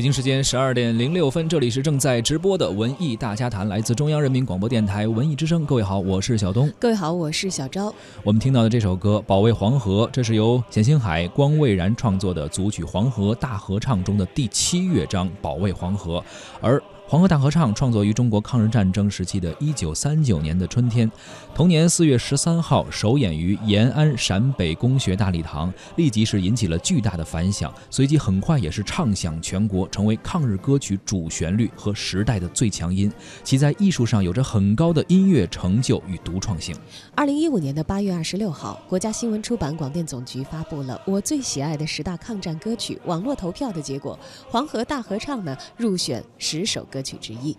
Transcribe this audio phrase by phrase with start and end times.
[0.00, 5.66] 北京时间十二点零六分，这里是正在直播的文艺大家谈，来自中央人民广播电台文艺之声。
[5.66, 6.72] 各位好，我是小东。
[6.78, 7.94] 各位好，我是小昭。
[8.22, 16.18] 我们听到的这首歌《保卫黄河》，这是由冼星海、光蔚然创作的组曲《黄河大合唱》中的第七乐章《保卫黄河》，
[16.62, 16.78] 而。
[17.10, 21.10] 《黄河大合唱》创作于中国抗日战争时期的一九三九年的春天，
[21.52, 33.12] 同年四月十三号首演于延安陕北工学大礼堂，立即是引起了巨大的反响，随即很快也是唱响全国，成为抗日歌曲主旋律和时代的最强音。
[33.42, 36.76] 其在艺术上有着很高的音乐成就与独创性。
[37.16, 44.16] 二零一五年的八月二十六号，国家新闻出版广电总局发布了我最喜爱的十大抗战歌曲网络投票的结果，
[44.48, 46.99] 《黄河大合唱》呢入选十首歌。
[47.00, 47.56] 歌曲之一。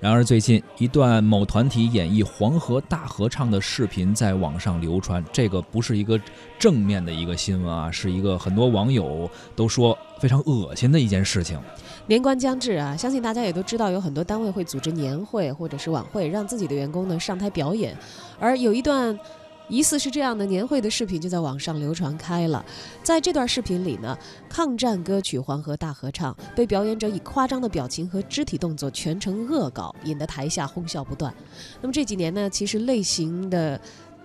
[0.00, 6.20] 然而，最近一段某团体演绎《黄河大合唱》的视频在网上流传，这个不是一个
[6.58, 11.58] 正面的一个新闻啊，是一个很多网友都说非常恶心的一件事情。
[12.06, 17.96] 年关将至啊，相信大家也都知道，有很多单位会组织年会或者是晚会，让自己的员工呢上台表演，
[18.38, 19.18] 而有一段。
[19.68, 22.64] 疑似是这样的年会的视频就在网上流传开了，
[23.02, 24.16] 在这段视频里呢，
[24.48, 31.34] 抗战歌曲《黄河大合唱》被表演者以夸张的表情和肢体动作全程恶搞，引得台下哄笑不断。
[31.80, 33.80] 那么这几年呢，其实类型的，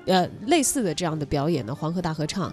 [0.06, 2.50] 呃，类似的这样的表演呢，《黄河大合唱》。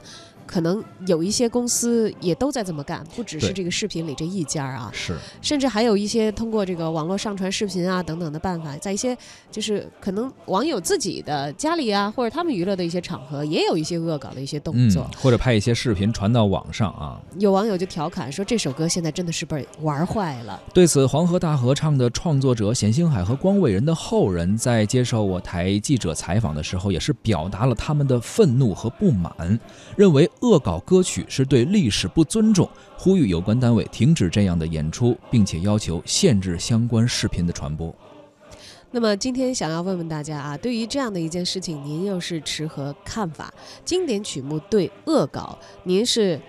[0.46, 9.16] 可能有一些公司也都在这么干，不只是这个视频里这一家啊，是，甚至还有一些通过这个网络上传视频啊等等的办法，在一些
[9.50, 17.20] 就是可能网友自己的家里啊，或者他们娱乐的一些场合，也有一些恶搞的一些动作，或者拍一些视频传到网上啊。
[17.38, 20.62] 有网友就调侃说，这首歌现在真的是被玩坏了。
[20.72, 29.58] 对此，《黄河大合唱》的创作者冼星海和光伟人的后人在接受我台记者采访的时候，也是表达了他们的愤怒和不满，
[29.96, 30.30] 认为。
[30.40, 37.94] 恶搞歌曲是对历史不尊重，呼吁有关单位停止这样的演出，并且要求限制相关视频的传播。
[38.90, 43.52] 那么今天想要问问大家啊，对于这样的一件事情，您又是持何看法？
[43.84, 46.40] 经典曲目对恶搞，您是？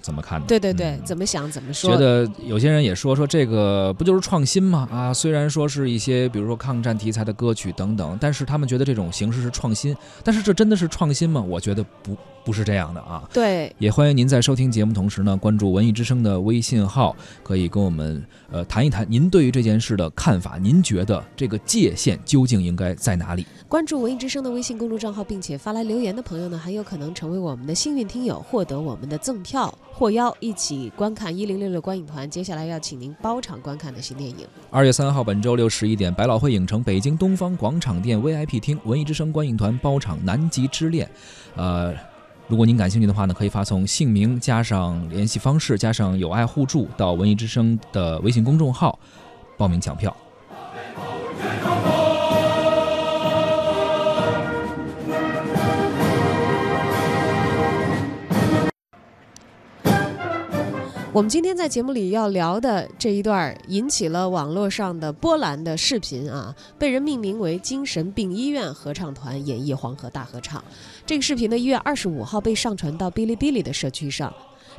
[0.00, 0.40] 怎么看？
[0.46, 1.90] 对对对，怎么想怎么说？
[1.90, 4.88] 觉得有些人也说说这个不就是创新吗？
[4.90, 9.94] 啊，虽然说是一些比如说抗战题材的歌曲等等，但是他们觉得这种形式是创新。
[10.24, 11.40] 但是这真的是创新吗？
[11.40, 13.28] 我觉得不不是这样的啊。
[13.32, 20.56] 对，也欢迎您在收听节目同时呢，关注文艺之声的微信号，可以跟我们呃谈一谈您对于这件事的看法。
[20.58, 23.46] 您觉得这个界限究竟应该在哪里？
[23.68, 29.72] 关注文艺之声的微信公众账号，并且发来留言的朋友呢，很有可能成为我们的幸运听友，获得我们的赠票。
[29.98, 34.46] 获邀一起观看一零六六观影团，接下来要请您包场观看的新电影。
[34.70, 41.04] 二月三号，本周六十一点，百老汇影城北京东方广场店 VIP 厅，文艺之声观影团包场《南极之恋》。
[41.56, 41.92] 呃，
[42.46, 48.96] 如果您感兴趣的话呢，可以发送姓名加上联系方式加上有爱互助到文艺之声的微信公众号
[49.56, 50.16] 报名抢票。
[61.18, 70.62] 我们今天在节目里要聊的这一段引起了网络上的波澜的视频啊，被人命名为“精神病医院合唱团演绎黄河大合唱”。
[71.04, 74.32] 这个视频呢，一月二十五号被上传到哔哩哔哩的社区上。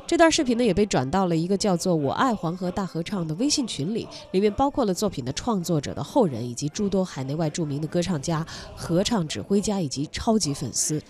[0.06, 11.02] 这段视频呢，也被转到了一个叫做“我爱黄河大合唱”的微信群里，里面包括了作品的创作者的后人，以及诸多海内外著名的歌唱家、合唱指挥家以及超级粉丝。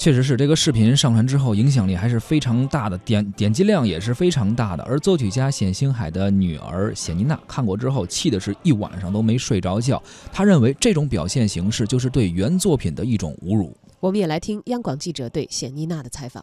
[0.00, 4.82] 确实是这个视频上传之后，影响力还是非常大的，点点击量也是非常大的。
[4.84, 10.02] 而作曲家冼星海的女儿冼妮娜看过之后，气的是一晚上都没睡着觉。
[10.32, 13.76] 她认为这种表现形式就是对原作品的一种侮辱。
[14.00, 16.42] 我们也来听央广记者对冼妮娜的采访。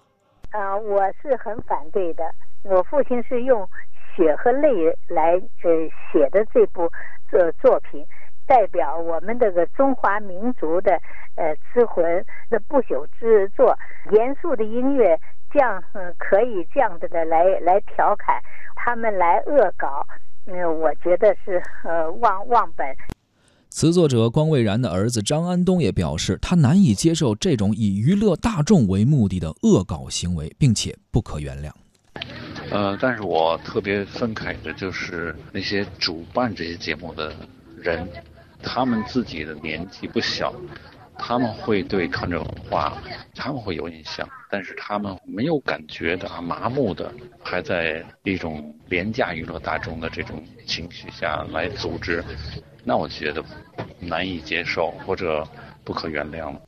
[0.52, 2.24] 啊，我是很反对的。
[2.62, 3.68] 我父亲是用
[4.16, 4.70] 血和泪
[5.08, 5.32] 来
[5.64, 5.72] 呃
[6.14, 6.88] 写的这部
[7.32, 8.06] 作作品。
[8.48, 10.94] 代表我们这个中华民族的
[11.36, 12.04] 呃之魂
[12.50, 13.78] 的不朽之作，
[14.12, 15.20] 严肃的音乐
[15.52, 18.42] 这样嗯可以这样子的来来调侃，
[18.76, 20.08] 他们来恶搞，
[20.46, 22.88] 嗯，我觉得是呃忘忘本。
[23.70, 31.70] 词作者光未然的儿子张安东也表示，他难以接受这种以娱乐大众为目的的恶搞行为，并且不可原谅。
[32.72, 37.32] 呃，但是我特别愤慨的就是那些主办这些节目的
[37.78, 38.08] 人。
[38.62, 40.54] 他们自己的年纪不小，
[41.18, 42.94] 他们会对抗战文化，
[43.36, 47.12] 他们会有印象，但是他们没有感觉的、麻木的，
[47.44, 52.24] 还在一种廉价娱乐大众的这种情绪下来组织，
[52.84, 53.44] 那我觉得
[54.00, 55.48] 难以接受或者
[55.84, 56.62] 不可原谅了。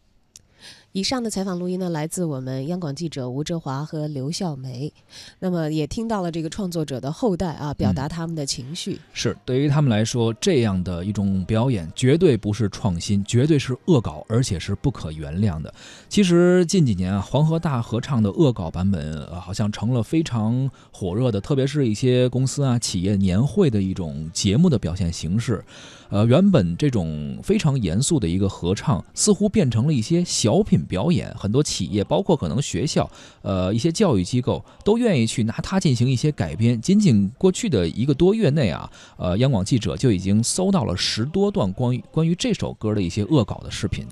[0.91, 4.91] 以上的采访录音呢，来自我们央广记者吴哲华和刘笑梅。
[5.37, 8.99] 那么也听到了这个创作者的后代啊，表达他们的情绪。
[9.13, 15.71] 是对于他们来说，这样的一种表演绝对不是创新，绝对是恶搞，而且是不可原谅的。
[16.09, 25.63] 其实近几年啊，黄河大合唱的恶搞版本，啊，好像成了非常火热的，特别是一些公司啊、企业年会的一种节目的表现形式。
[26.09, 31.33] 呃，原本这种非常严肃的一个合唱，似乎变成了一些小品表演。
[31.37, 33.09] 很多企业，包括可能学校，
[33.41, 36.79] 呃，一些教育机构，都愿意去拿它进行一些改编。
[36.79, 44.05] 仅仅过去的一个多月内啊，呃，央广记者就已经搜到了十多段关于关于这首歌的一些恶搞的视频。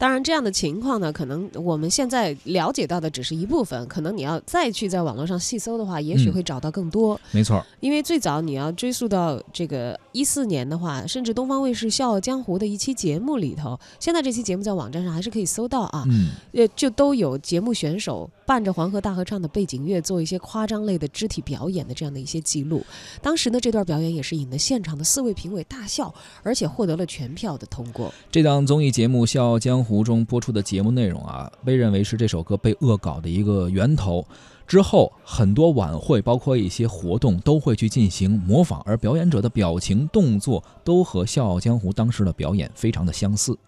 [0.00, 7.20] 当然，这样的情况呢，可能我们现在了解到的只是一部分，可能你要再去在网络上细搜的话，也许会找到更多。
[7.32, 16.04] 没错，因为最早你要追溯到这个一四年的话，甚至东方卫视《笑傲江湖》的一期节目里头，现在这期节目在网站上还是可以搜到啊。
[16.08, 22.82] 嗯，呃，就都有节目选手伴着黄河大合唱的背景乐做一些夸张类的肢体表演的这样的一些记录。
[23.20, 28.10] 当时呢，这段表演也是引得现场的四位评委大笑，而且获得了全票的通过。
[28.32, 29.88] 这档综艺节目《笑傲江湖》。
[29.90, 34.24] 湖中播出的节目内容啊，被认为是这首歌被恶搞的一个源头。
[34.64, 43.58] 之后，很多晚会，包括一些活动，都会去进行模仿，而表演者的表情、动作都和《笑傲江湖》当时的表演非常的相似。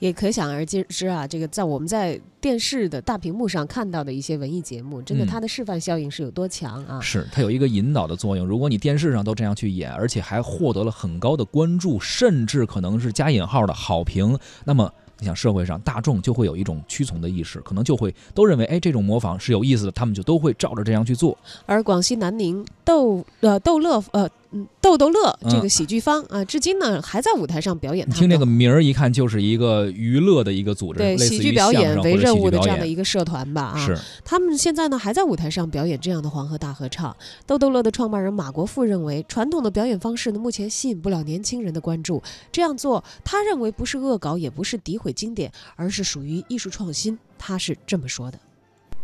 [0.00, 7.00] 也可想而知啊，这个在我们在电视的大屏幕上看到的一些文艺节目，真的它的示范效应是有多强啊？
[7.00, 8.44] 是它有一个引导的作用。
[8.44, 14.92] 如果你电视上都这样去演，而且还获得了很高的关注，甚至可能是加引号的好评，那么。
[15.20, 21.38] 你想社会上大众就会有一种屈从的意识，可能就会都认为，哎，这种模仿是有意思的，他们就都会照着这样去做。
[21.66, 24.28] 而广西南宁逗呃逗乐呃。
[24.52, 28.08] 嗯，逗逗乐这个喜剧方啊，至今呢还在舞台上表演。
[28.10, 33.78] 听这个名儿一看就是一个娱乐的一个组织，对喜剧表演为任务的这样的一个社团吧啊。
[33.78, 33.96] 是。
[34.24, 37.16] 他们现在呢还在舞台上表演这样的黄河大合唱。
[37.46, 42.20] 逗逗乐的创办人马国富认为，传统的表演方式呢目前吸引不了年轻人的关注。
[42.50, 47.16] 这样做，他认为不是恶搞，也不是诋毁经典，而是属于艺术创新。
[47.38, 48.38] 他是这么说的。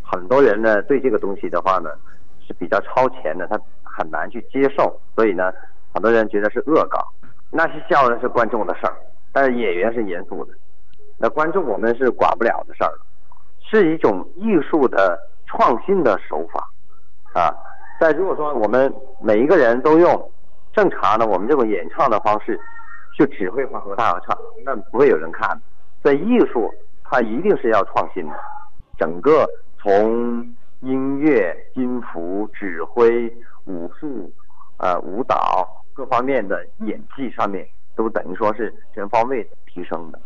[0.03, 1.89] 很多人呢对这个东西的话呢
[2.47, 3.57] 是比较超前的，他。
[3.97, 5.51] 很难去接受，所以呢，
[5.95, 6.99] 很多人觉得是恶搞。
[7.51, 8.95] 那些笑的是观众的事儿，
[9.33, 10.53] 但是演员是严肃的。
[11.17, 12.93] 那观众我们是管不了的事儿，
[13.71, 16.69] 是一种艺术的创新的手法
[17.41, 17.55] 啊。
[17.99, 20.31] 在如果说我们每一个人都用
[20.75, 22.61] 正常的我们这种演唱的方式
[23.17, 25.59] 去指挥黄河大合唱，那不会有人看。
[26.03, 26.71] 所以艺术
[27.05, 28.35] 它一定是要创新的，
[28.99, 29.49] 整个
[29.81, 30.47] 从
[30.81, 33.33] 音乐、音符、指挥。
[33.67, 34.33] 武术、
[34.79, 40.19] 呃舞蹈各方面的演技上面，都等于说是全方位提升的。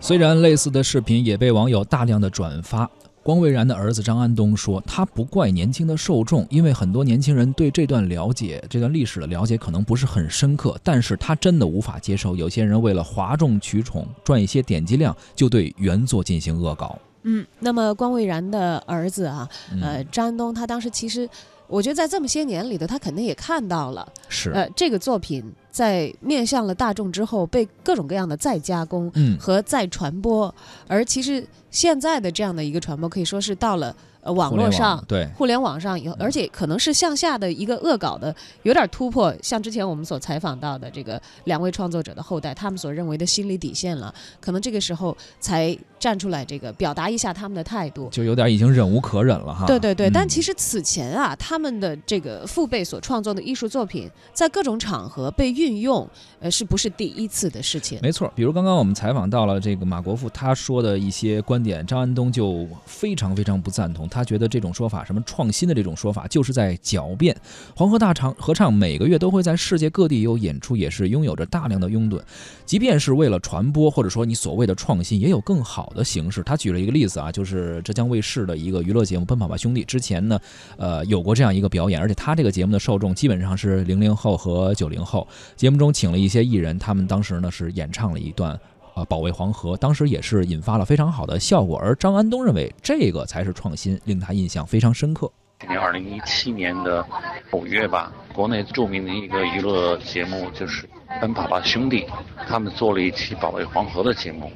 [0.00, 2.90] 虽然类似的视频也被网友大量的转发，
[3.22, 16.98] 光未然的儿子张安东说，他不怪年轻的受众，因为很多年轻人对这段了解、这段历史的了解可能不是很深刻，但是他真的无法接受有些人为了哗众取宠、赚一些点击量，就对原作进行恶搞。
[17.24, 19.48] 嗯，那么关未然的儿子啊，
[19.82, 21.28] 呃，张安东，他当时其实，
[21.66, 30.54] 我觉得在这么些年里头，他肯定也看到了，是，呃，这个作品在面向了大众之后，被各种各样的再加工和再传播，
[30.86, 33.94] 而其实现在的这样的一个传播，可以说是到了。
[34.24, 39.34] 呃，网络上对互联网上有，而且可能是向下的一个恶搞的，有点突破。
[39.42, 49.66] 像之前我们所采访到的这个两位创作者的后代，他们所认为的心理底线了，可能这个时候才站出来，这个表达一下他们的态度，就有点已经忍无可忍了哈。
[49.66, 56.08] 对对对，但其实此前啊，他们的这个父辈所创作的艺术作品，在各种场合被运用，
[56.40, 57.98] 呃，是不是第一次的事情？
[58.00, 64.08] 没错，比如刚刚我们采访到了这个马国富，他说的一些观点，张安东就非常非常不赞同。
[64.14, 67.36] 他觉得这种说法，什么创新的这种说法，就是在狡辩。
[67.74, 72.20] 黄河大唱合唱每个月都会在世界各地有演出，也是拥有着大量的拥趸。
[72.64, 76.42] 即便是为了传播，或者说你所谓的创新，也有更好的形式。
[76.44, 80.38] 他举了一个例子啊，就是浙江卫视的一个娱乐节目《奔跑吧兄弟》之前呢，
[80.76, 85.26] 呃，有过这样一个表演，而且他这个节目的受众基本上是零零后和九零后。
[85.56, 88.58] 节目中请了一些艺人，他们当时呢是演唱了一段。
[88.94, 91.78] 啊，保卫黄河，当时也是引发了非常好的效果。
[91.78, 95.30] 而张安东认为，这个才是创新，令他印象非常深刻。
[95.60, 97.04] 今年二零一七年的
[97.52, 100.86] 五月吧，国内著名的一个娱乐节目就是
[101.20, 102.04] 《奔跑吧兄弟》，
[102.46, 104.50] 他们做了一期保卫黄河的节目。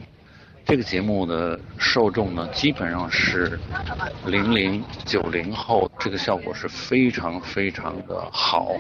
[0.65, 3.59] 这个节目的受众呢，基本上是
[4.27, 8.73] 零零九零后，这个效果是非常非常的好。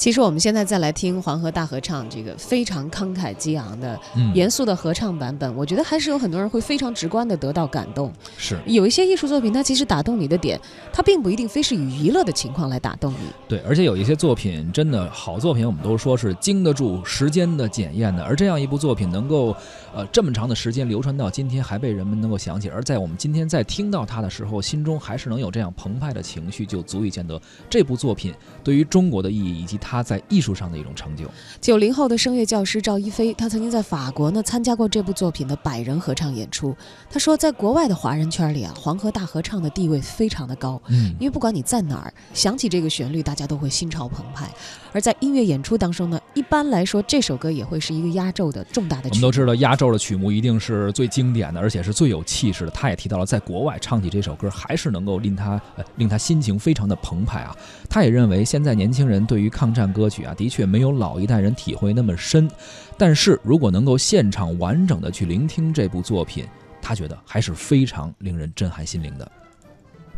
[0.00, 8.10] 其实我们现在再来听《黄河大合唱》这个非常慷慨激昂的、嗯，严肃的合唱版本，我觉得还是有很多人会非常直观的得到感动。
[8.38, 10.58] 是有一些艺术作品，它其实打动你的点，
[10.90, 13.18] 它并不一定非是以娱乐的情况来打动你。
[13.46, 18.24] 对，而且有一些作品真的好作品，我们都说是经得住时间的检验的。
[18.24, 19.54] 而这样一部作品能够，
[19.94, 27.38] 呃，这么长的时间流传到今天，还被人们能够想起，而在我们今天在听到它的时候，心中还是能有这样澎湃的情绪，就足以见得
[27.68, 28.32] 这部作品
[28.64, 31.24] 对于中国的意义，以及它在艺术上的一种成就。
[31.60, 36.76] 九零后的声乐教师赵一飞，他曾经在法国呢参加过这部作品的百人合唱演出。
[37.10, 40.80] 他说，在国外的华人圈里啊，《黄河大合唱》的地位非常的高。
[40.88, 44.48] 嗯因为不管你在哪儿，想起这个旋律，大家都会心潮澎湃。
[44.92, 49.10] 而在音乐演出当中呢，一般来说这首歌也会是一个压轴的重大的曲目。
[49.10, 52.70] 我们都知道压轴的曲目一定是最经典的，而且是最有气势的。
[52.70, 57.54] 他也提到了，在国外唱起这首歌，还是能够令他呃令他心情非常的澎湃啊。
[57.88, 62.50] 他也认为，现在年轻人对于抗战歌曲啊，的确没有老一代人体会那么深，
[62.98, 66.44] 但是如果能够现场完整的去聆听这部作品，
[66.82, 69.30] 他觉得还是非常令人震撼心灵的。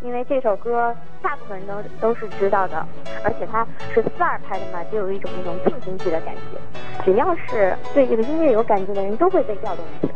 [0.04, 0.92] 因为这首歌
[1.22, 2.84] 大部分人都都是知道的，
[3.22, 3.64] 而且它
[3.94, 7.04] 是四二拍的嘛，就有一种那种进行曲的感觉。
[7.04, 10.14] 只要是对这个音乐有感觉的人，都会被调动起来。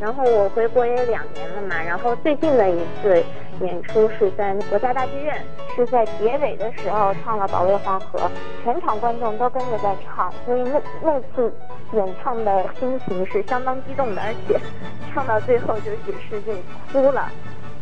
[0.00, 3.22] 然后我回国也两年了嘛，然后最近的一次
[3.60, 8.18] 演出是在国家大剧院，是在结尾的时候唱了《保卫黄河》，
[8.62, 11.52] 全场观众都跟着在唱，所以那那次
[11.92, 14.60] 演唱的心情是相当激动的，而且
[15.12, 16.52] 唱到最后就只是就
[16.92, 17.28] 哭了。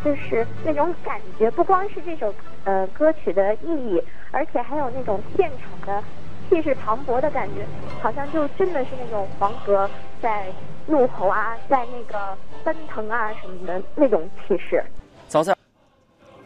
[0.05, 2.33] 就是那种感觉，不光是这首
[2.65, 6.03] 呃歌曲的意义，而且还有那种现场的
[6.49, 7.67] 气势磅礴的感觉，
[8.01, 9.91] 好像就真的是那种黄河
[10.23, 10.47] 在
[10.87, 14.83] 怒吼啊，在那个奔腾啊什么的那种气势。
[15.29, 15.57] 早在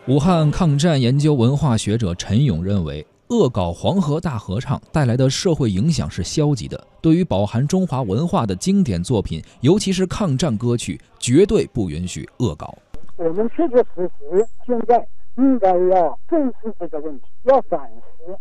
[0.06, 6.82] 武汉抗战研究文化学者陈勇认为，恶搞黄河大合唱带来的社会影响是消极的。
[7.02, 12.75] 对于饱含中华文化的经典作品，尤其是抗战歌曲，绝对不允许恶搞。
[13.16, 15.06] 我们确确实实现在
[15.37, 17.78] 应该要正视这个问题，要反
[18.26, 18.37] 思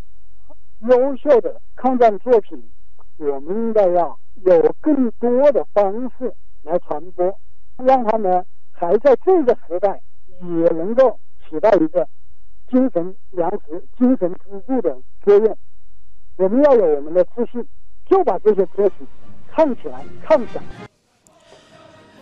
[0.89, 2.57] 优秀的抗战作品，
[3.19, 6.33] 我们应该要有更多的方式
[6.63, 7.37] 来传播，
[7.77, 10.01] 让他们还在这个时代
[10.41, 12.07] 也能够起到一个
[12.71, 15.57] 精神粮食、精神支柱的作用。
[16.37, 17.65] 我们要有我们的自信，
[18.05, 18.95] 就把这些歌曲
[19.53, 20.63] 唱起来、唱响。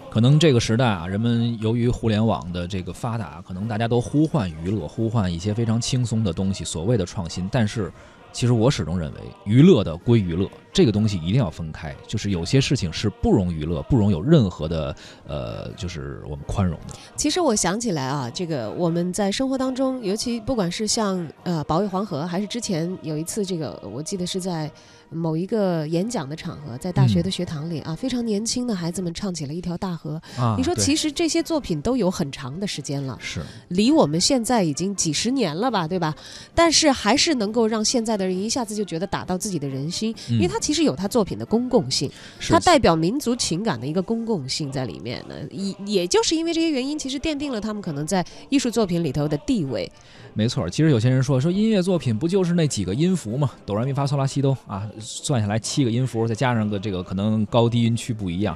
[0.10, 7.48] 可能这个时代啊，人们由于互联网的这个发达，可能大家都呼唤娱乐，呼唤一些非常轻松的东西，所谓的创新。
[7.52, 7.92] 但是，
[8.38, 11.96] 其实我始终认为，娱乐的归娱乐，这个东西一定要分开。
[12.06, 16.94] 就是有些事情是不容娱乐，不容有任何的呃，就是我们宽容的。
[17.16, 24.72] 其实我想起来啊，这个我们在生活当中，尤其不管是像呃保卫黄河，还是之前有一次这个，我记得是在
[25.10, 30.22] 某一个演讲的场合，在大学的学堂里啊，非常年轻的孩子们唱起了一条大河。
[30.38, 36.14] 啊，你说，其实这些作品都有很长的时间了，是离我们现在已经几十年了吧，对吧？
[36.54, 45.36] 但是还是能够让现在的人一下子就觉得打到自己的人心，因为嗯它其实有它作品的公共性，是它代表民族情感的一个公共性在里面呢。
[45.52, 49.90] 也也就是因为这些原因，其实奠定了他们可能在艺术作品里头的地位。
[50.38, 50.70] 没错。
[50.70, 58.56] 其实有些人说说音乐作品不就是那几个音符嘛，哆来咪发嗦拉西哆啊，算下来七个音符，再加上个这个可能高低音区不一样。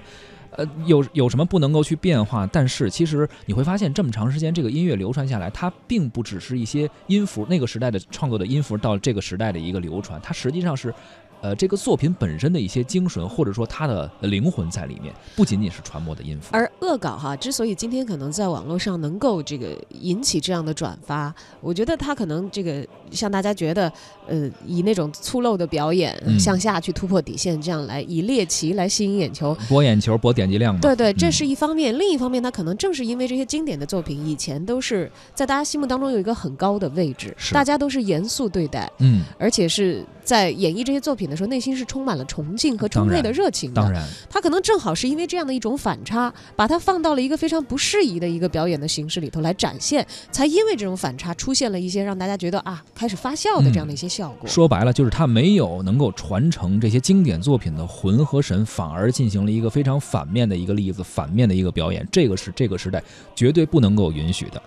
[0.51, 2.45] 呃，有有什么不能够去变化？
[2.45, 10.93] 但是其实你会发现，这么长时间这个音乐流传下来，它并不只是一些音符，那个时代的创作的音符到这个时代的一个流传，它实际上是，
[11.41, 16.49] 呃，这个作品本身的一些精神，或者说它的灵魂在里面，不仅仅是传播的音符。
[16.51, 23.91] 而恶搞哈，之所以今天可能在网络上能够这个引起这样的转发，我觉得它可能这个像大家觉得，
[24.27, 29.55] 呃，以那种粗陋的表演、嗯向下去突破底线，这样来以猎奇来吸引眼球。
[29.67, 30.79] 博眼球、博点击量嘛。
[30.81, 31.97] 对对，这嗯是一方面。
[31.97, 43.81] 另一方面，它可能正是因为这些经典的作品以前都是在大家心目当中有一个很高的位置，大家都是严肃对待，嗯，而且是在演绎这些作品的时候，内心是充满了崇敬和充沛的热情的。
[43.81, 54.47] 当然，他可能正好是因为这样的一种反差，把它放到了一个非常不适宜的一个表演的形式里头来展现，才因为这种反差出现了一些让大家觉得啊开始发笑的这样的一些效果。
[54.47, 63.03] 说白了就是他没有能够传承这些经典作品的魂和神，反而进行了一个非常反面的一个例子，反面的一个表演，这个是这个时代
[63.35, 64.63] 绝对不能够允许的。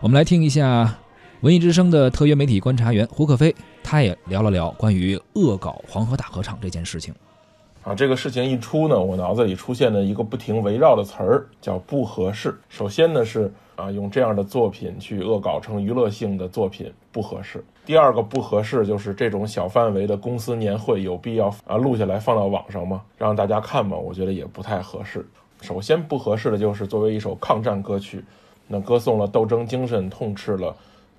[0.00, 0.98] 我们来听一下
[1.44, 7.14] 文艺之声的特约媒体观察员胡可飞，他也聊了聊关于恶搞黄河大合唱这件事情。
[7.82, 12.58] 啊，这个事情一出呢，我脑子里出现了一个不停围绕的词儿，叫不合适。
[12.70, 17.62] 首先呢是啊，用这样的作品去恶搞成娱乐性的作品不合适。
[17.84, 23.02] 第二个不合适就是这种小范围的公司年会有必要啊录下来放到网上吗？
[23.18, 23.98] 让大家看吗？
[23.98, 25.28] 我觉得也不太合适。
[25.60, 28.24] 首先不合适的就是作为一首抗战歌曲，
[28.66, 30.74] 那歌颂了斗争精神，痛斥了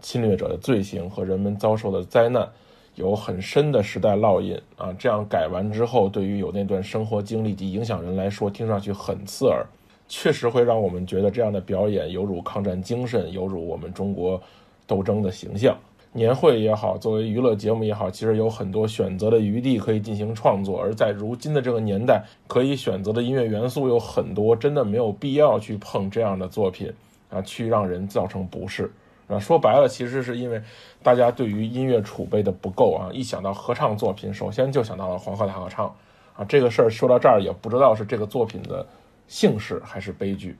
[0.05, 2.47] 侵略者的罪行和人们遭受的灾难。
[2.93, 4.93] 有很深的时代烙印啊！
[4.99, 9.65] 这样改完之后，对于有那段生活经历及影响人来说，听上去很刺耳，
[10.07, 14.39] 确实会让我们觉得这样的表演有辱抗战精神，有辱我们中国
[14.85, 15.75] 斗争的形象。
[16.13, 20.79] 年会也好，作为娱乐节目也好，其实有很多选择的余地可以进行创作。
[20.79, 26.89] 而在如今的这个年代，可以选择的音乐元素有很多，真的没有必要去碰这样的作品
[27.29, 28.89] 啊，去让人造成不适。
[29.27, 30.61] 啊，说白了，其实是因为
[31.01, 33.09] 大家对于音乐储备的不够啊。
[33.11, 35.87] 一想到合唱作品，首先就想到了黄河大合唱
[36.35, 36.45] 啊。
[36.45, 38.85] 这个事儿说到这儿，也不知道是这个作品的
[39.27, 40.55] 幸事还是悲剧。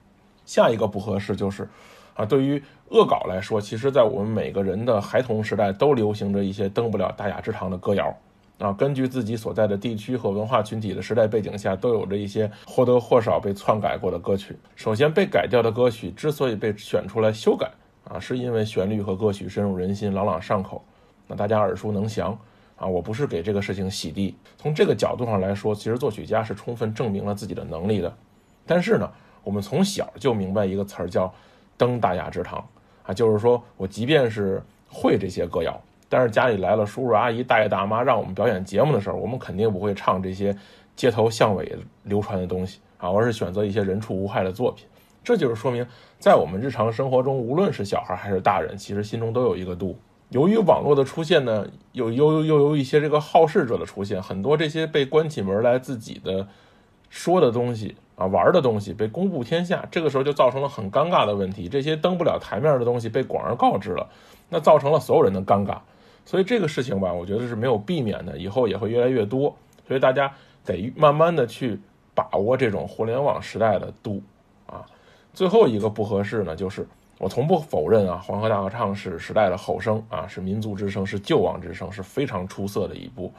[0.45, 1.67] 下一个不合适就是，
[2.15, 8.15] 啊，对于恶搞来说，其实在我们每个人的孩童时代都流行着一些登不了大雅之堂的歌谣
[8.57, 8.73] 啊。
[8.73, 14.57] 根据自己所在的地区和文化群体的时代背景下，都有着一些或多或少被篡改过的歌曲。
[14.75, 17.71] 首先，被改掉的歌曲之所以被选出来修改。
[18.05, 20.83] 啊，是因为旋律和歌曲深入人心，朗朗上口，
[21.27, 22.37] 那大家耳熟能详
[22.75, 22.85] 啊。
[22.85, 28.15] 我不是给这个事情洗地，从这个角度上来说，其实作曲家是充分证明了自己的能力的。
[28.65, 29.11] 但是呢，
[29.43, 31.33] 我们从小就明白一个词儿叫
[31.77, 32.63] “登大雅之堂”，
[33.03, 40.55] 啊，就是说我即便是会这些歌谣，但是家里来了叔叔阿姨、大爷大妈，让我们表演节目的时候，我们肯定不会唱这些
[40.95, 44.85] 街头巷尾流传的东西啊，而是选择一些人畜无害的作品。
[45.25, 45.85] 这就是说明，
[46.19, 49.97] 在我们日常生活中，无论是小孩还是大人，其实心中都有一个度。
[50.29, 56.47] 由于网络的出现呢，有又又有一些这个好事者的出现，很多这些被关起门来自己的
[57.09, 61.67] 说的东西啊、玩的东西被公布天下，这个时候就造成了很尴尬的问题。
[61.67, 64.07] 这些登不了台面的东西被广而告之了，
[64.49, 65.77] 那造成了所有人的尴尬。
[66.25, 69.55] 所以这个事情吧，我觉得是没有避免的，以后也会越来越多。
[69.87, 70.31] 所以大家
[70.65, 71.79] 得慢慢的去
[72.13, 74.21] 把握这种互联网时代的度。
[75.35, 76.87] 最后一个不合适呢，就是
[77.19, 83.31] 我从不否认啊，《黄河大合唱》是时代的后生啊，是民族之声，是救亡之声，是非常出色的一部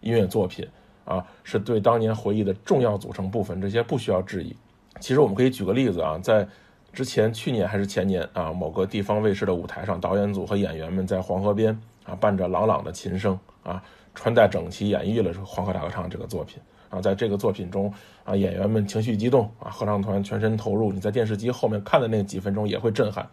[0.00, 0.68] 音乐作品
[1.04, 4.54] 啊，是对当年回忆的重要组成部分，这些不需要质疑。
[4.98, 6.46] 其实我们可以举个例子啊，在
[6.92, 13.80] 之前去年还是前年啊，某个地方卫视的舞台上，导演组和演员们在黄河边啊，伴着朗朗的琴声啊，
[14.12, 16.60] 穿戴整齐，演绎了《黄河大合唱》这个作品。
[16.94, 20.92] 啊，在这个作品中，啊，演员们情绪激动，啊，合唱团全身投入。
[20.92, 23.26] 你在电视机后面看的那几分钟也会震撼。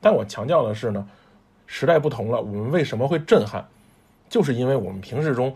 [0.00, 1.04] 但我强调的是呢，
[1.66, 3.66] 时代不同了，我们为什么会震撼？
[4.28, 5.52] 就是因为我们平时中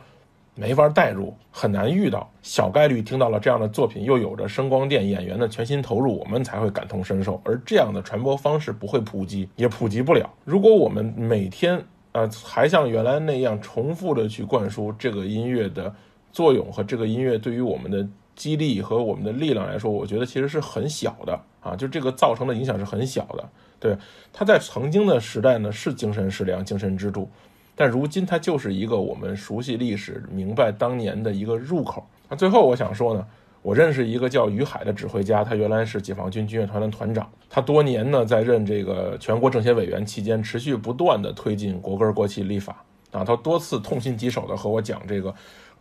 [0.56, 7.40] 没法代入，很难遇到，小概率听到了这样的作品，又有着声光电演员的全心投入，我们才会感同身受。
[7.44, 10.28] 而这样的传播方式不会普及，也普及不了。
[10.44, 15.94] 如果我们每天啊还像原来那样重复的去灌输这个音乐的。
[16.34, 23.48] 作用和这个音乐对于我们的激励和我们的力量来说，我觉得其实是很小的啊，就这个造成的影响是很小的。
[23.78, 23.96] 对，
[24.32, 27.30] 它在曾经的时代呢是精神食粮、精神支柱，
[27.76, 32.04] 但如今它就是一个我们熟悉历史、明白当年的一个入口。
[32.28, 33.24] 那最后我想说呢，
[33.62, 45.32] 我认识一个叫于海的指挥家，他原来是解放军军乐团的团长，他多年呢在任这个全国政协委员期间，持续不断的推进国歌国旗立法啊，他多次痛心疾首的和我讲这个。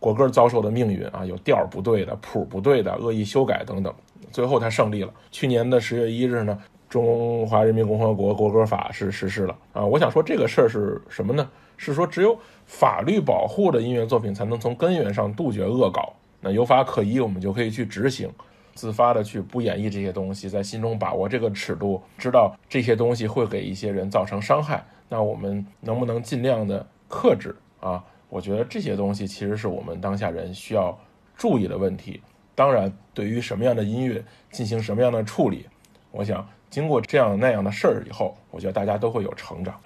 [0.04, 3.90] 国歌遭受的命运啊，有调不对的、谱不对的、恶意修改等等，
[4.30, 5.10] 最后他胜利了。
[5.30, 6.58] 去年的十月一日呢，
[6.90, 9.82] 中华人民共和国国歌法是实施了啊。
[9.82, 11.48] 我想说这个事儿是什么呢？
[11.78, 16.12] 是说只有法律保护的音乐作品才能从根源上杜绝恶搞。
[16.42, 18.30] 那有法可依，我们就可以去执行，
[18.74, 24.84] 自发的去不演绎这些东西，在心中把握这个尺度，知道这些东西会给一些人造成伤害。
[25.08, 28.04] 那我们能不能尽量的克制啊？
[28.34, 30.98] 我觉得这些东西其实是我们当下人需要
[31.36, 32.20] 注意的问题。
[32.52, 34.20] 当然，对于什么样的音乐
[34.50, 35.66] 进行什么样的处理，
[36.10, 39.80] 我想经过这样那样的事儿以后，我觉得大家都会有成长。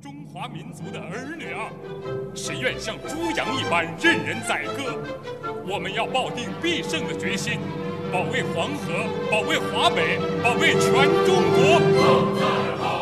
[0.00, 1.68] 中华民族的儿女啊，
[2.34, 4.96] 谁愿像猪羊一般任人宰割？
[5.68, 7.58] 我们要抱定必胜的决心，
[8.10, 8.94] 保卫黄河，
[9.30, 10.90] 保卫华北，保卫全
[11.26, 13.01] 中国。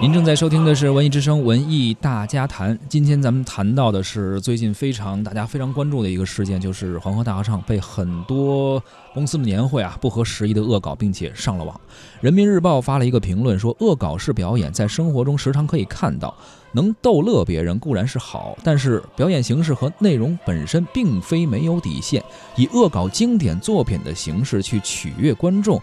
[0.00, 2.76] 您正在收听的是《文艺之声·文艺大家谈》。
[2.88, 8.82] 今天咱们谈到的是最近非常大家非常关注的一个事件，就是黄河大合唱被很多
[9.14, 11.80] 公司的年会啊不合时宜的恶搞，并且上了网。
[12.20, 16.34] 人民日报发了一个评论说：“恶搞式表演在生活中时常可以看到，
[16.72, 22.22] 能逗乐别人固然是好，但是表演形式和内容本身并非没有底线，
[22.56, 25.80] 以恶搞经典作品的形式去取悦观众。”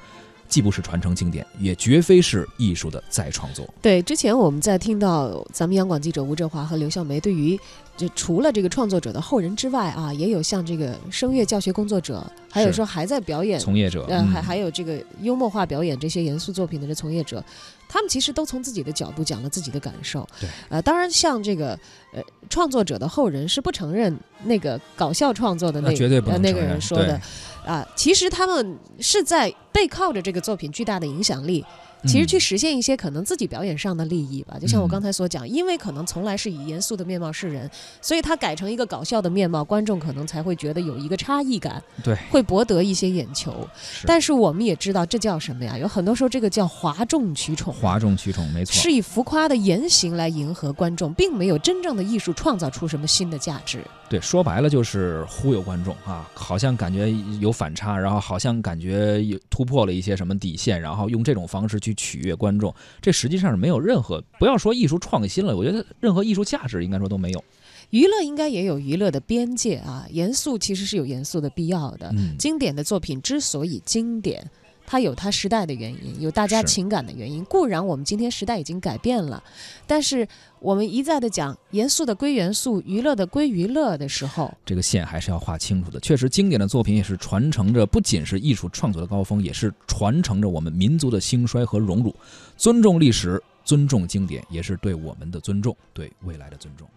[0.51, 3.65] 既不是传承经典，也绝非是艺术的再创作。
[3.81, 7.57] 对，之前我们在听到咱们央广记者吴振华和刘笑梅对于
[7.95, 17.41] 就除了这个创作者的后人之外啊，也有像这个声乐教学工作者，还有说还在表演从业者，呃，还还有这个幽默化表演这些严肃作品的这从业者，
[17.87, 20.27] 他们其实都从自己的角度讲了自己的感受。
[20.37, 21.79] 对，呃，当然像这个
[22.11, 27.19] 呃创作者的后人是不承认那个搞笑创作的那绝对不那个人说的。
[27.65, 31.65] 啊，其实他们是在背靠着这个作品巨大的影响力。
[32.07, 37.69] 其实去实现一些可能自己表演上的利益吧，就像我刚才所讲，因为可能从来是以严肃的面貌示人，
[38.01, 43.67] 所以他改成一个搞笑的面貌，观众可能才会觉得有一个差异感，对，会博得一些眼球。
[44.05, 45.77] 但是我们也知道这叫什么呀？
[45.77, 53.79] 有很多时候这个叫哗众取宠，哗众取宠没错，是以浮夸的言行来迎合观众，并没有真正的艺术创造出什么新的价值。
[54.09, 57.09] 对，说白了就是忽悠观众啊，好像感觉
[57.39, 61.90] 有反差，然后好像感觉有突破了一些什么底线，然后用这种方式去。
[61.95, 67.43] 取悦观众，这实际上是没有任何，不要说艺术创新了，我觉得任何艺术价值应该说都没有。
[67.89, 72.13] 娱乐应该也有娱乐的边界啊，严肃其实是有严肃的必要的。
[72.39, 74.49] 经典的作品之所以经典。
[74.85, 77.43] 它有它时代的原因，有大家情感的原因。
[77.45, 79.41] 固然我们今天时代已经改变了，
[79.87, 80.27] 但是
[80.59, 85.99] 我们一再的讲严肃的归严肃，娱乐的归娱乐的时候，这个线还是要画清楚的。
[85.99, 92.13] 确实，经典的作品也是传承着，不仅是艺术创作的高峰，也是传承着我们民族的兴衰和荣辱。
[92.57, 96.87] 尊重历史，尊重经典，也是对我们的尊重，对未来的尊重。